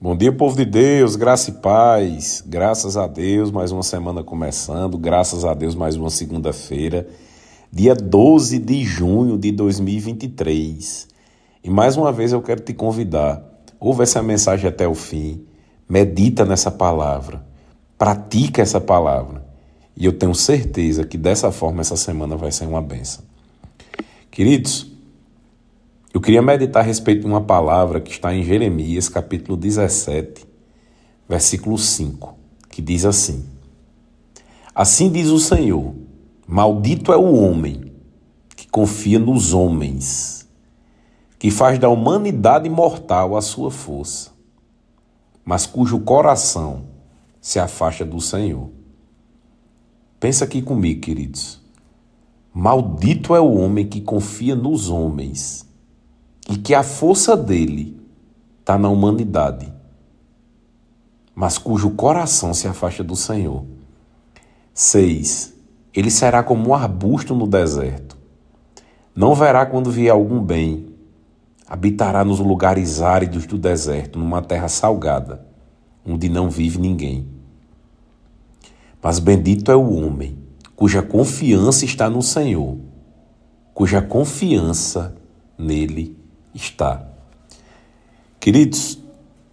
Bom 0.00 0.16
dia, 0.16 0.30
povo 0.30 0.56
de 0.56 0.64
Deus, 0.64 1.16
graça 1.16 1.50
e 1.50 1.54
paz. 1.54 2.40
Graças 2.46 2.96
a 2.96 3.08
Deus, 3.08 3.50
mais 3.50 3.72
uma 3.72 3.82
semana 3.82 4.22
começando. 4.22 4.96
Graças 4.96 5.44
a 5.44 5.52
Deus, 5.54 5.74
mais 5.74 5.96
uma 5.96 6.08
segunda-feira, 6.08 7.08
dia 7.72 7.96
12 7.96 8.60
de 8.60 8.84
junho 8.84 9.36
de 9.36 9.50
2023. 9.50 11.08
E 11.64 11.68
mais 11.68 11.96
uma 11.96 12.12
vez 12.12 12.30
eu 12.32 12.40
quero 12.40 12.60
te 12.60 12.72
convidar, 12.72 13.42
ouve 13.80 14.04
essa 14.04 14.22
mensagem 14.22 14.68
até 14.68 14.86
o 14.86 14.94
fim, 14.94 15.44
medita 15.88 16.44
nessa 16.44 16.70
palavra, 16.70 17.44
pratica 17.98 18.62
essa 18.62 18.80
palavra. 18.80 19.44
E 19.96 20.06
eu 20.06 20.12
tenho 20.12 20.32
certeza 20.32 21.04
que 21.04 21.18
dessa 21.18 21.50
forma 21.50 21.80
essa 21.80 21.96
semana 21.96 22.36
vai 22.36 22.52
ser 22.52 22.66
uma 22.66 22.80
benção. 22.80 23.24
Queridos, 24.30 24.87
eu 26.12 26.22
queria 26.22 26.40
meditar 26.40 26.82
a 26.82 26.86
respeito 26.86 27.20
de 27.20 27.26
uma 27.26 27.42
palavra 27.42 28.00
que 28.00 28.10
está 28.10 28.34
em 28.34 28.42
Jeremias, 28.42 29.10
capítulo 29.10 29.58
17, 29.58 30.46
versículo 31.28 31.76
5, 31.76 32.34
que 32.70 32.80
diz 32.80 33.04
assim: 33.04 33.44
Assim 34.74 35.10
diz 35.12 35.28
o 35.28 35.38
Senhor: 35.38 35.94
Maldito 36.46 37.12
é 37.12 37.16
o 37.16 37.34
homem 37.34 37.92
que 38.56 38.66
confia 38.68 39.18
nos 39.18 39.52
homens, 39.52 40.48
que 41.38 41.50
faz 41.50 41.78
da 41.78 41.90
humanidade 41.90 42.70
mortal 42.70 43.36
a 43.36 43.42
sua 43.42 43.70
força, 43.70 44.30
mas 45.44 45.66
cujo 45.66 46.00
coração 46.00 46.84
se 47.38 47.58
afasta 47.58 48.04
do 48.04 48.18
Senhor. 48.18 48.70
Pensa 50.18 50.46
aqui 50.46 50.62
comigo, 50.62 51.02
queridos. 51.02 51.60
Maldito 52.52 53.34
é 53.34 53.40
o 53.40 53.52
homem 53.52 53.86
que 53.86 54.00
confia 54.00 54.56
nos 54.56 54.88
homens 54.88 55.67
e 56.48 56.56
que 56.56 56.74
a 56.74 56.82
força 56.82 57.36
dele 57.36 58.00
está 58.60 58.78
na 58.78 58.88
humanidade, 58.88 59.72
mas 61.34 61.58
cujo 61.58 61.90
coração 61.90 62.54
se 62.54 62.66
afasta 62.66 63.04
do 63.04 63.14
Senhor. 63.14 63.64
6. 64.72 65.54
Ele 65.94 66.10
será 66.10 66.42
como 66.42 66.70
um 66.70 66.74
arbusto 66.74 67.34
no 67.34 67.46
deserto. 67.46 68.16
Não 69.14 69.34
verá 69.34 69.66
quando 69.66 69.90
vier 69.90 70.10
algum 70.10 70.40
bem. 70.40 70.86
Habitará 71.66 72.24
nos 72.24 72.40
lugares 72.40 73.02
áridos 73.02 73.46
do 73.46 73.58
deserto, 73.58 74.18
numa 74.18 74.40
terra 74.40 74.68
salgada, 74.68 75.46
onde 76.04 76.28
não 76.28 76.48
vive 76.48 76.78
ninguém. 76.78 77.28
Mas 79.02 79.18
bendito 79.18 79.70
é 79.70 79.76
o 79.76 79.92
homem 79.92 80.38
cuja 80.74 81.02
confiança 81.02 81.84
está 81.84 82.08
no 82.08 82.22
Senhor, 82.22 82.78
cuja 83.74 84.00
confiança 84.00 85.12
nele 85.58 86.16
está. 86.54 87.06
Queridos, 88.40 88.98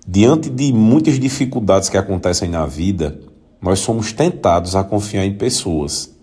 diante 0.07 0.49
de 0.49 0.71
muitas 0.71 1.19
dificuldades 1.19 1.89
que 1.89 1.97
acontecem 1.97 2.49
na 2.49 2.65
vida, 2.65 3.19
nós 3.61 3.79
somos 3.79 4.11
tentados 4.11 4.75
a 4.75 4.83
confiar 4.83 5.25
em 5.25 5.35
pessoas. 5.35 6.13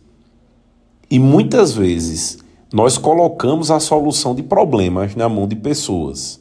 E 1.11 1.19
muitas 1.19 1.73
vezes 1.73 2.39
nós 2.73 2.97
colocamos 2.97 3.70
a 3.70 3.78
solução 3.78 4.34
de 4.34 4.43
problemas 4.43 5.15
na 5.15 5.28
mão 5.28 5.47
de 5.47 5.56
pessoas. 5.56 6.41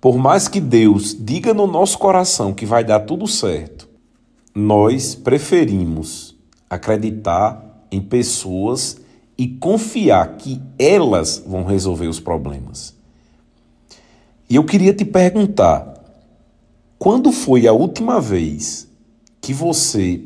Por 0.00 0.16
mais 0.16 0.46
que 0.46 0.60
Deus 0.60 1.16
diga 1.18 1.52
no 1.52 1.66
nosso 1.66 1.98
coração 1.98 2.52
que 2.52 2.64
vai 2.64 2.84
dar 2.84 3.00
tudo 3.00 3.26
certo, 3.26 3.88
nós 4.54 5.14
preferimos 5.14 6.36
acreditar 6.68 7.86
em 7.90 8.00
pessoas 8.00 9.00
e 9.38 9.48
confiar 9.48 10.36
que 10.36 10.60
elas 10.78 11.42
vão 11.46 11.64
resolver 11.64 12.06
os 12.06 12.20
problemas. 12.20 12.94
E 14.48 14.56
eu 14.56 14.64
queria 14.64 14.94
te 14.94 15.04
perguntar: 15.04 15.94
quando 16.98 17.32
foi 17.32 17.66
a 17.66 17.72
última 17.72 18.20
vez 18.20 18.88
que 19.40 19.52
você 19.52 20.22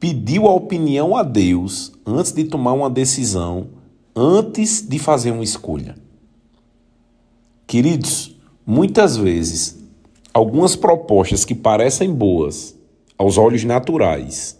pediu 0.00 0.46
a 0.46 0.54
opinião 0.54 1.16
a 1.16 1.22
Deus 1.22 1.92
antes 2.04 2.32
de 2.32 2.44
tomar 2.44 2.72
uma 2.72 2.90
decisão, 2.90 3.68
antes 4.14 4.80
de 4.86 4.98
fazer 4.98 5.30
uma 5.30 5.44
escolha? 5.44 5.96
Queridos, 7.66 8.34
muitas 8.66 9.16
vezes, 9.16 9.78
algumas 10.32 10.74
propostas 10.74 11.44
que 11.44 11.54
parecem 11.54 12.12
boas 12.12 12.74
aos 13.16 13.36
olhos 13.36 13.64
naturais, 13.64 14.58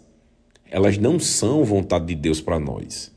elas 0.69 0.97
não 0.97 1.19
são 1.19 1.63
vontade 1.63 2.05
de 2.05 2.15
Deus 2.15 2.39
para 2.39 2.59
nós. 2.59 3.11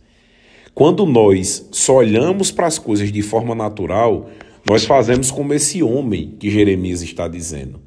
Quando 0.74 1.04
nós 1.04 1.68
só 1.70 1.96
olhamos 1.96 2.50
para 2.50 2.66
as 2.66 2.78
coisas 2.78 3.12
de 3.12 3.20
forma 3.20 3.54
natural, 3.54 4.30
nós 4.66 4.86
fazemos 4.86 5.30
como 5.30 5.52
esse 5.52 5.82
homem 5.82 6.34
que 6.38 6.50
Jeremias 6.50 7.02
está 7.02 7.28
dizendo. 7.28 7.78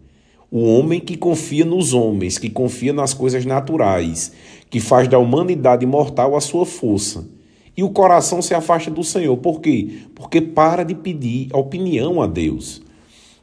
O 0.51 0.63
homem 0.63 0.99
que 0.99 1.17
confia 1.17 1.65
nos 1.65 1.93
homens, 1.93 2.37
que 2.37 2.47
confia 2.47 2.93
nas 2.93 3.11
coisas 3.11 3.43
naturais, 3.43 4.31
que 4.69 4.79
faz 4.79 5.07
da 5.07 5.17
humanidade 5.17 5.83
mortal 5.83 6.35
a 6.35 6.41
sua 6.41 6.63
força. 6.63 7.27
E 7.75 7.81
o 7.81 7.89
coração 7.89 8.39
se 8.39 8.53
afasta 8.53 8.91
do 8.91 9.03
Senhor. 9.03 9.35
Por 9.37 9.61
quê? 9.61 10.03
Porque 10.13 10.39
para 10.39 10.83
de 10.83 10.93
pedir 10.93 11.49
opinião 11.53 12.21
a 12.21 12.27
Deus. 12.27 12.83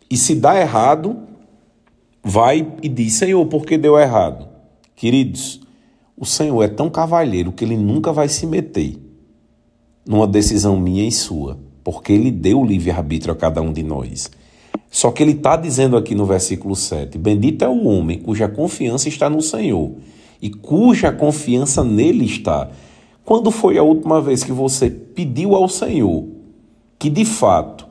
E 0.08 0.16
se 0.16 0.36
dá 0.36 0.58
errado, 0.58 1.18
vai 2.22 2.72
e 2.80 2.88
diz: 2.88 3.14
Senhor, 3.14 3.44
por 3.46 3.66
que 3.66 3.76
deu 3.76 3.98
errado? 3.98 4.48
Queridos, 4.94 5.60
o 6.16 6.24
Senhor 6.24 6.62
é 6.62 6.68
tão 6.68 6.88
cavalheiro 6.88 7.50
que 7.50 7.64
ele 7.64 7.76
nunca 7.76 8.12
vai 8.12 8.28
se 8.28 8.46
meter 8.46 9.11
numa 10.06 10.26
decisão 10.26 10.78
minha 10.78 11.06
e 11.06 11.12
sua, 11.12 11.58
porque 11.84 12.12
ele 12.12 12.30
deu 12.30 12.60
o 12.60 12.64
livre-arbítrio 12.64 13.32
a 13.32 13.36
cada 13.36 13.60
um 13.60 13.72
de 13.72 13.82
nós. 13.82 14.30
Só 14.90 15.10
que 15.10 15.22
ele 15.22 15.32
está 15.32 15.56
dizendo 15.56 15.96
aqui 15.96 16.14
no 16.14 16.26
versículo 16.26 16.76
7: 16.76 17.16
Bendito 17.18 17.64
é 17.64 17.68
o 17.68 17.86
homem 17.86 18.18
cuja 18.18 18.48
confiança 18.48 19.08
está 19.08 19.30
no 19.30 19.40
Senhor 19.40 19.92
e 20.40 20.50
cuja 20.50 21.10
confiança 21.10 21.82
nele 21.82 22.24
está. 22.24 22.70
Quando 23.24 23.50
foi 23.50 23.78
a 23.78 23.82
última 23.82 24.20
vez 24.20 24.42
que 24.44 24.52
você 24.52 24.90
pediu 24.90 25.54
ao 25.54 25.68
Senhor 25.68 26.26
que 26.98 27.08
de 27.08 27.24
fato 27.24 27.86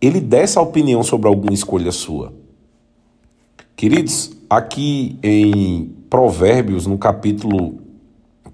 ele 0.00 0.20
desse 0.20 0.58
a 0.58 0.62
opinião 0.62 1.02
sobre 1.02 1.28
alguma 1.28 1.52
escolha 1.52 1.90
sua? 1.90 2.32
Queridos, 3.74 4.32
aqui 4.48 5.18
em 5.22 5.90
Provérbios, 6.10 6.86
no 6.86 6.98
capítulo 6.98 7.78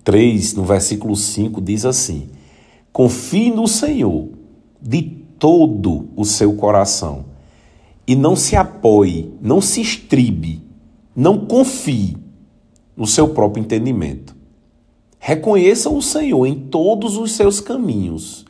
3, 0.05 0.55
no 0.55 0.65
versículo 0.65 1.17
5, 1.17 1.61
diz 1.61 1.85
assim: 1.85 2.29
Confie 2.95 3.51
no 3.51 3.67
Senhor 3.67 4.29
de 4.81 5.03
todo 5.37 6.11
o 6.15 6.25
seu 6.25 6.55
coração 6.55 7.25
e 8.07 8.15
não 8.15 8.37
se 8.37 8.55
apoie, 8.55 9.33
não 9.43 9.61
se 9.61 9.81
estribe, 9.81 10.63
não 11.15 11.45
confie 11.45 12.17
no 12.97 13.05
seu 13.05 13.31
próprio 13.31 13.65
entendimento. 13.65 14.37
Reconheça 15.19 15.91
o 15.91 16.01
Senhor 16.01 16.47
em 16.47 16.55
todos 16.55 17.17
os 17.17 17.33
seus 17.33 17.59
caminhos, 17.59 18.45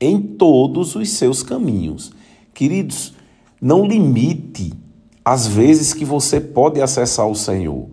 em 0.00 0.22
todos 0.22 0.94
os 0.94 1.10
seus 1.10 1.42
caminhos. 1.42 2.12
Queridos, 2.54 3.12
não 3.60 3.84
limite 3.84 4.72
as 5.22 5.46
vezes 5.46 5.92
que 5.92 6.06
você 6.06 6.40
pode 6.40 6.80
acessar 6.80 7.28
o 7.28 7.34
Senhor 7.34 7.90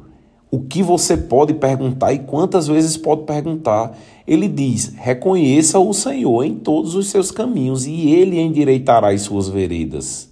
o 0.52 0.62
que 0.62 0.82
você 0.82 1.16
pode 1.16 1.54
perguntar 1.54 2.12
e 2.12 2.20
quantas 2.20 2.68
vezes 2.68 2.98
pode 2.98 3.24
perguntar. 3.24 3.98
Ele 4.26 4.48
diz: 4.48 4.94
reconheça 4.96 5.80
o 5.80 5.94
Senhor 5.94 6.44
em 6.44 6.56
todos 6.56 6.96
os 6.96 7.08
seus 7.10 7.32
caminhos 7.32 7.86
e 7.86 8.12
ele 8.12 8.40
endireitará 8.40 9.12
as 9.12 9.22
suas 9.22 9.48
veredas. 9.48 10.30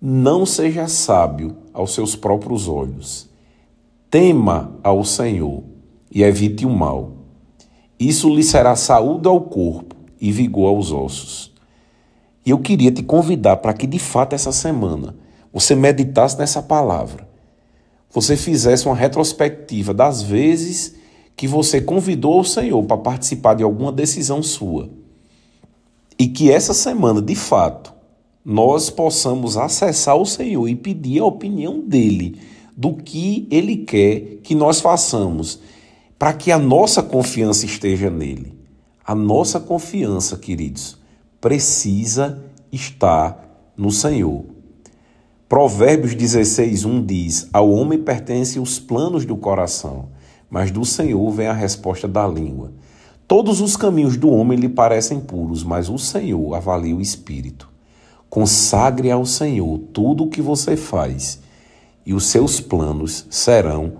Não 0.00 0.44
seja 0.44 0.86
sábio 0.86 1.56
aos 1.72 1.94
seus 1.94 2.14
próprios 2.14 2.68
olhos. 2.68 3.28
Tema 4.10 4.78
ao 4.82 5.02
Senhor 5.02 5.62
e 6.10 6.22
evite 6.22 6.66
o 6.66 6.70
mal. 6.70 7.12
Isso 7.98 8.28
lhe 8.28 8.42
será 8.42 8.76
saúde 8.76 9.26
ao 9.26 9.40
corpo 9.40 9.96
e 10.20 10.30
vigor 10.30 10.68
aos 10.68 10.92
ossos. 10.92 11.52
E 12.44 12.50
eu 12.50 12.58
queria 12.58 12.92
te 12.92 13.02
convidar 13.02 13.56
para 13.56 13.72
que, 13.72 13.86
de 13.86 13.98
fato, 13.98 14.34
essa 14.34 14.52
semana 14.52 15.16
você 15.50 15.74
meditasse 15.74 16.38
nessa 16.38 16.60
palavra 16.62 17.33
você 18.14 18.36
fizesse 18.36 18.86
uma 18.86 18.94
retrospectiva 18.94 19.92
das 19.92 20.22
vezes 20.22 20.94
que 21.34 21.48
você 21.48 21.80
convidou 21.80 22.40
o 22.40 22.44
Senhor 22.44 22.80
para 22.84 22.96
participar 22.96 23.54
de 23.54 23.64
alguma 23.64 23.90
decisão 23.90 24.40
sua. 24.40 24.88
E 26.16 26.28
que 26.28 26.48
essa 26.48 26.72
semana, 26.72 27.20
de 27.20 27.34
fato, 27.34 27.92
nós 28.44 28.88
possamos 28.88 29.56
acessar 29.56 30.16
o 30.16 30.24
Senhor 30.24 30.68
e 30.68 30.76
pedir 30.76 31.18
a 31.18 31.24
opinião 31.24 31.80
dele 31.80 32.38
do 32.76 32.94
que 32.94 33.48
ele 33.50 33.78
quer 33.78 34.38
que 34.44 34.54
nós 34.54 34.80
façamos, 34.80 35.58
para 36.16 36.32
que 36.32 36.52
a 36.52 36.58
nossa 36.58 37.02
confiança 37.02 37.66
esteja 37.66 38.10
nele. 38.10 38.54
A 39.04 39.14
nossa 39.14 39.58
confiança, 39.58 40.36
queridos, 40.36 40.96
precisa 41.40 42.44
estar 42.70 43.72
no 43.76 43.90
Senhor. 43.90 44.53
Provérbios 45.48 46.14
16, 46.14 46.84
1 46.84 47.04
diz: 47.04 47.48
Ao 47.52 47.70
homem 47.70 47.98
pertencem 47.98 48.60
os 48.60 48.78
planos 48.78 49.26
do 49.26 49.36
coração, 49.36 50.08
mas 50.48 50.70
do 50.70 50.84
Senhor 50.84 51.30
vem 51.30 51.46
a 51.46 51.52
resposta 51.52 52.08
da 52.08 52.26
língua. 52.26 52.72
Todos 53.28 53.60
os 53.60 53.76
caminhos 53.76 54.16
do 54.16 54.30
homem 54.30 54.58
lhe 54.58 54.68
parecem 54.68 55.20
puros, 55.20 55.62
mas 55.62 55.88
o 55.88 55.98
Senhor 55.98 56.54
avalia 56.54 56.96
o 56.96 57.00
espírito. 57.00 57.68
Consagre 58.30 59.10
ao 59.10 59.26
Senhor 59.26 59.78
tudo 59.92 60.24
o 60.24 60.28
que 60.30 60.42
você 60.42 60.76
faz 60.76 61.40
e 62.06 62.14
os 62.14 62.26
seus 62.26 62.58
planos 62.60 63.26
serão 63.30 63.92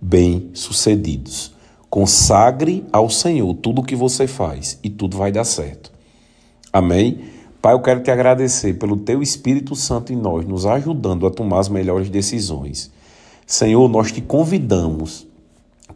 bem-sucedidos. 0.00 1.52
Consagre 1.90 2.84
ao 2.92 3.10
Senhor 3.10 3.52
tudo 3.54 3.80
o 3.80 3.84
que 3.84 3.94
você 3.94 4.26
faz 4.26 4.78
e 4.82 4.88
tudo 4.88 5.16
vai 5.16 5.30
dar 5.30 5.44
certo. 5.44 5.92
Amém? 6.72 7.20
Pai, 7.62 7.74
eu 7.74 7.80
quero 7.80 8.02
te 8.02 8.10
agradecer 8.10 8.74
pelo 8.74 8.96
teu 8.96 9.22
Espírito 9.22 9.76
Santo 9.76 10.12
em 10.12 10.16
nós, 10.16 10.44
nos 10.44 10.66
ajudando 10.66 11.28
a 11.28 11.30
tomar 11.30 11.60
as 11.60 11.68
melhores 11.68 12.10
decisões. 12.10 12.90
Senhor, 13.46 13.88
nós 13.88 14.10
te 14.10 14.20
convidamos 14.20 15.28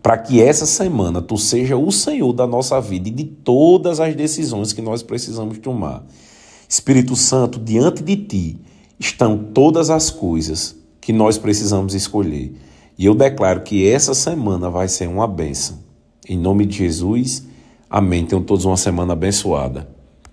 para 0.01 0.17
que 0.17 0.41
essa 0.41 0.65
semana 0.65 1.21
tu 1.21 1.37
seja 1.37 1.77
o 1.77 1.91
Senhor 1.91 2.33
da 2.33 2.47
nossa 2.47 2.81
vida 2.81 3.09
e 3.09 3.11
de 3.11 3.25
todas 3.25 3.99
as 3.99 4.15
decisões 4.15 4.73
que 4.73 4.81
nós 4.81 5.03
precisamos 5.03 5.59
tomar. 5.59 6.07
Espírito 6.69 7.17
Santo, 7.17 7.59
diante 7.59 8.01
de 8.01 8.15
ti 8.15 8.61
estão 9.01 9.37
todas 9.37 9.91
as 9.91 10.09
coisas 10.09 10.77
que 11.01 11.13
nós 11.13 11.37
precisamos 11.37 11.95
escolher. 11.95 12.55
E 12.97 13.07
eu 13.07 13.15
declaro 13.15 13.63
que 13.63 13.89
essa 13.89 14.15
semana 14.15 14.71
vai 14.71 14.87
ser 14.87 15.09
uma 15.09 15.27
benção. 15.27 15.81
Em 16.29 16.39
nome 16.39 16.65
de 16.65 16.79
Jesus, 16.79 17.45
amém. 17.91 18.25
Tenham 18.25 18.45
todos 18.45 18.65
uma 18.65 18.77
semana 18.77 19.15
abençoada. 19.15 19.96